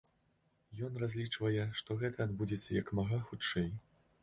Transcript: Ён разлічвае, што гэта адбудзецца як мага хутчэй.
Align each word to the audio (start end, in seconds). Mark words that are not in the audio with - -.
Ён 0.87 0.95
разлічвае, 1.03 1.67
што 1.83 1.99
гэта 2.01 2.17
адбудзецца 2.29 2.69
як 2.81 2.93
мага 3.01 3.23
хутчэй. 3.31 3.73